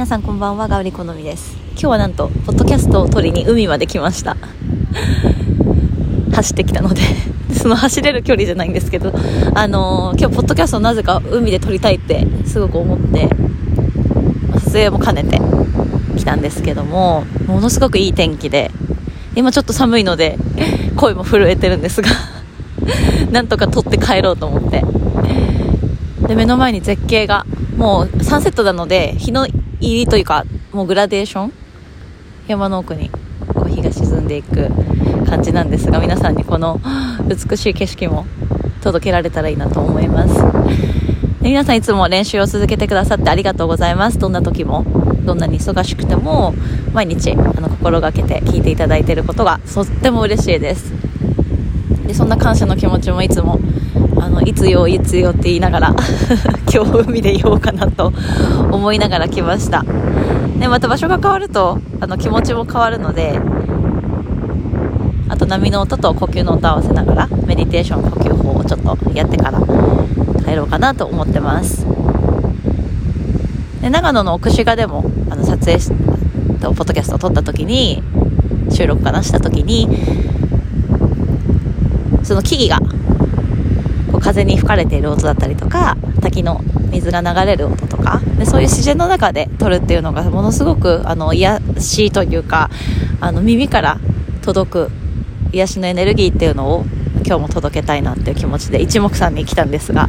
[0.00, 1.58] 皆さんこんばんはガウリ好みです。
[1.72, 4.34] 今日はなんとポッドキャストを撮りに海まで来ました。
[6.32, 7.02] 走ってきたので
[7.52, 9.12] その走れる距離じゃないんですけど
[9.54, 13.28] あのー、今日ポッドキャストなぜか海で撮りたいってすごく思って
[14.60, 15.38] 撮影も兼ねて
[16.16, 18.70] 来たんですけどもものすごくいい天気で
[19.36, 20.38] 今ちょっと寒いので
[20.96, 22.08] 声も震えてるんですが
[23.30, 24.82] なんとか撮って帰ろうと思って。
[26.26, 27.44] で目の前に絶景が
[27.76, 29.48] もうサンセットなので日の
[29.80, 31.52] 入りというかもうグラデーション？
[32.48, 33.10] 山の奥に
[33.54, 34.68] こう日が沈んでいく
[35.26, 36.80] 感じなんですが皆さんにこの
[37.26, 38.26] 美しい景色も
[38.82, 40.34] 届けられたらいいなと思います。
[41.40, 44.18] 皆さんいつも練習を続けてくださってありがとうございます。
[44.18, 44.84] どんな時も
[45.24, 46.54] どんなに忙しくても
[46.92, 50.92] 毎日あの心がけて聞いていただいていることがとっても嬉しいです。
[52.06, 53.58] でそんな感謝の気持ちもいつも
[54.20, 55.94] あのいつよいつよって言いながら
[56.72, 58.12] 今日海でいようかなと
[58.70, 59.84] 思いながら来ました。
[60.58, 63.40] でまた場所が変わるとあの気持ちも変わるので
[65.28, 69.60] あと波の音と呼吸の音を合わせながらメディテーション呼吸法をちょっとやってから
[70.44, 71.86] 帰ろうかなと思ってます。
[73.80, 75.90] で長野の奥志賀でもあの撮影し
[76.60, 78.02] ポッドキャストを撮った時に
[78.70, 79.88] 収録かなした時に
[82.22, 82.99] その木々が
[84.20, 92.70] 風に吹かれている音だったりとか滝の水が流れる音とかでそういう自然の中で撮るっていうのがものすごくあの癒しというか
[93.20, 93.98] あの耳から
[94.42, 94.90] 届く
[95.52, 96.84] 癒しのエネルギーっていうのを
[97.26, 100.08] 今日も届けたいなっていう気持ちで一目散に来たんですが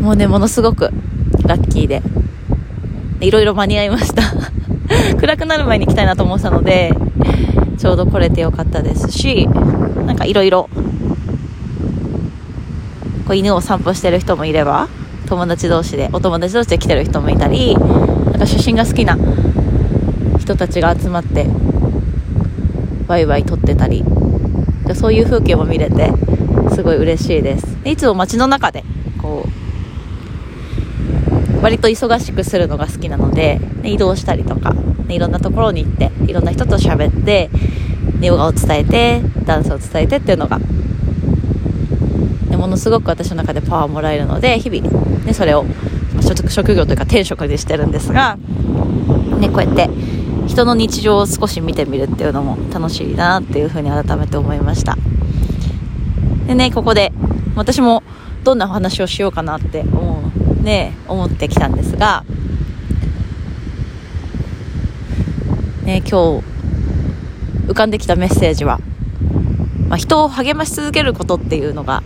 [0.00, 0.90] もうねものすごく
[1.44, 2.02] ラッキーで
[3.20, 4.22] いろいろ間に合いました。
[5.18, 6.92] 暗くなる前に来たいなと思ってたので
[7.78, 9.48] ちょうど来れてよかったですし
[10.06, 10.68] なんかいろいろ
[13.28, 14.88] こう犬を散歩してる人もいれば
[15.26, 19.18] 友達同士でお友達同士で来てる人もいたりなんか写真が好きな
[20.38, 21.46] 人たちが集まって
[23.06, 24.02] ワイワイ撮ってたり
[24.86, 26.10] でそういう風景も見れて
[26.74, 27.76] すごい嬉しいです。
[27.84, 28.82] いつも街の中で
[29.20, 29.50] こう
[31.62, 37.50] 割と忙しくするのが好きなので、ね、移動したりとか、ね、いろんなところに行っていろんな人と喋って
[38.22, 40.58] ヨガを伝えてダンスを伝えてっていうのが
[42.58, 45.64] ものすごく私の中でパワーもらえるので日々、ね、それを
[46.48, 48.36] 職業というか転職でしてるんですが、
[49.38, 49.88] ね、こうやって
[50.48, 54.96] 人の日常を少し見てみるっていうのも楽しいなっていうふうに改めて思いました。
[56.48, 57.12] でねここで
[57.54, 58.02] 私も
[58.42, 60.22] どんなお話をしようかなって思
[60.60, 62.24] うね思ってきたんですが
[65.84, 66.44] ね今日
[67.68, 68.80] 浮かんできたメッセージは、
[69.88, 72.02] まあ、人を励まし続けることっていうのが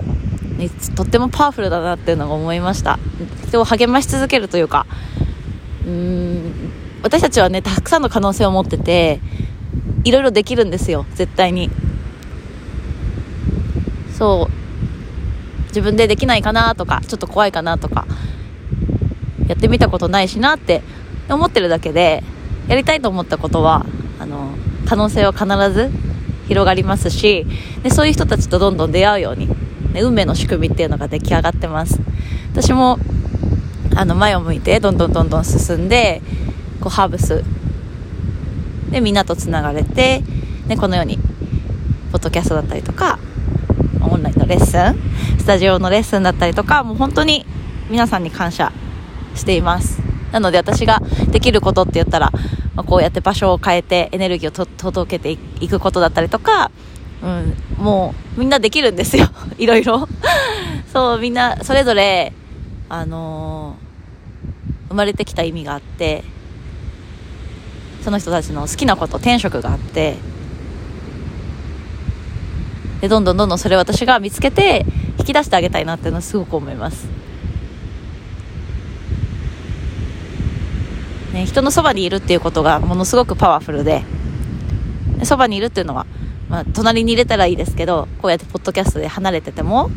[0.63, 2.99] ね、とってもパワフルだなっていうのが思いました。
[3.49, 4.87] 人を励まし続けるというか。
[5.85, 6.53] うーん。
[7.03, 9.21] 私たちはねたくさんの可能性を持ってて
[10.05, 11.05] いろいろできるんですよ。
[11.15, 11.71] 絶対に。
[14.17, 15.67] そう。
[15.69, 18.07] 自分でできないかなとかちょっと怖いかなとか。
[19.49, 20.83] やってみたことないしなって
[21.29, 22.23] 思ってるだけで
[22.69, 23.85] やりたいと思ったことは
[24.19, 24.51] あの
[24.87, 25.91] 可能性は必ず
[26.49, 27.47] 広がりますし
[27.83, 29.49] でそういう人たちとどんどん出会うように
[29.93, 32.01] ね、運命の仕組みっていうのが出来上がってます。
[32.53, 32.99] 私も
[33.95, 36.23] あの前を向いてどんどんどんどん進んで
[36.81, 37.45] こうハーブス。
[38.91, 40.23] でみんなとつながれて、
[40.67, 41.19] ね、このように
[42.13, 43.19] ポッドキャストだったりとか
[44.03, 44.95] オンラインのレッスン
[45.39, 47.47] スタジオのレッスンだったりとかもう本当に
[47.89, 48.71] 皆さんに感謝
[49.35, 50.03] しています。
[50.31, 52.31] なので私ができることって言ったら、
[52.75, 56.71] まあ、こうやって場所を変えてエネルギーを届けていくことだったりとか
[57.23, 59.29] うん、もうみんなできるんですよ。
[59.59, 60.09] いろいろ。
[60.93, 62.33] そうみんなそれぞれ
[62.89, 66.25] あのー、生まれてきた意味があって
[68.03, 70.17] その人たちの好きなこと転職があって
[73.01, 74.85] でどんどんどんどんそれ私が見つけて
[75.19, 77.07] 引き出してあげたいなっていうのはすごく思います、
[81.33, 84.05] ね、人のそばにいるっていうことがものすごくパワフルで
[85.25, 86.07] そばにいるっていうのは
[86.53, 89.91] まあ、隣に入れたらいいですけど、こうやってポッドキャストで離れてても、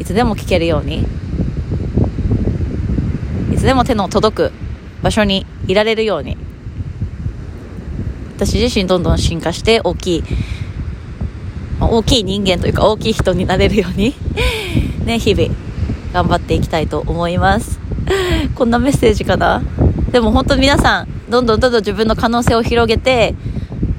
[0.00, 1.06] いつでも聞けるように、
[3.52, 4.52] いつでも手の届く
[5.04, 6.36] 場所にいられるように、
[8.36, 10.24] 私自身どんどん進化して大きい、
[11.78, 14.16] まあ、大きい人間というか大きい人になれるように
[15.06, 15.54] ね、日々
[16.12, 17.78] 頑張っていきたいと思います。
[18.56, 19.62] こんなメッセージかな？
[20.10, 23.36] でも本当皆さん、どんどんどんどん自分の可能性を広げて、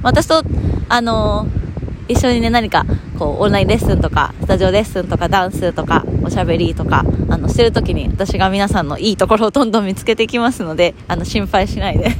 [0.03, 0.43] 私と、
[0.89, 1.64] あのー
[2.07, 2.85] 一緒にね何か
[3.17, 12.11] こうオンラインレッスンとかスタジオレッスンとかダンスとかおしゃべりとかあのしてる時に私が皆さんのいいところをどんどん見つけていきますのであの心配しないで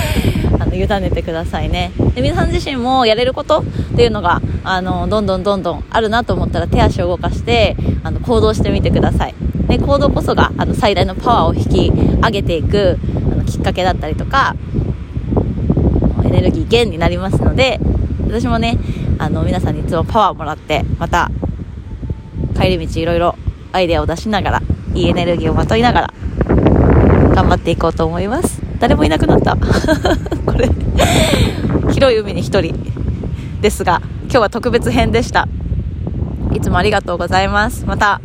[0.60, 1.92] あの委ねてくださいね。
[2.14, 3.64] で皆さん自身もやれることっ
[3.96, 9.34] ていうのがあのどんどんどんどんあるなと思ったら手足を動かしてあの行動してみてください。
[9.68, 11.92] で行動こそがあの最大のパワーを引き
[12.22, 12.98] 上げていく
[13.32, 14.54] あのきっかけだったりとか
[16.24, 17.80] エネルギー源になりますので
[18.26, 18.78] 私もね
[19.22, 21.30] あの皆さんにいつもパワーをもらってまた
[22.60, 23.36] 帰り道いろいろ
[23.70, 24.62] アイデアを出しながら
[24.94, 26.14] いいエネルギーをまといながら
[27.32, 28.60] 頑張っていこうと思います。
[28.80, 29.54] 誰もいなくなった。
[30.44, 30.68] これ
[31.92, 32.74] 広い海に1人
[33.60, 35.46] ですが今日は特別編でした。
[36.52, 37.86] いつもありがとうございます。
[37.86, 38.20] また。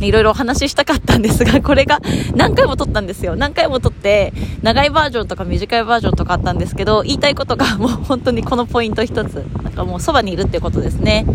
[0.00, 2.00] いろいろお話ししたかったんですが、これが
[2.34, 3.36] 何回も撮ったんですよ。
[3.36, 9.44] 何回も撮って、長いバージョンとか短いバージョンとかあったんですけど、言いたいことがもう本当にこのポイント一つ。
[9.62, 11.26] なんかもうそばにいるってことですね。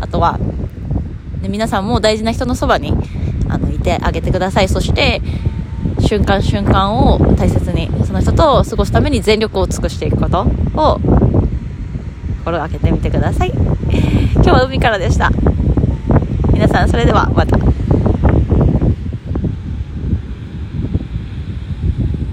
[0.00, 0.38] あとは、
[1.42, 2.92] ね、皆さんも大事な人のそばに
[3.48, 4.68] あのいてあげてください。
[4.68, 5.22] そして、
[6.00, 11.00] 瞬間瞬間を大切に、その人と過ごすために全力を尽くしていくことを
[12.44, 13.52] 心がけてみてください。
[14.34, 15.30] 今日は海からでした。
[16.52, 17.58] 皆さん、それではまた。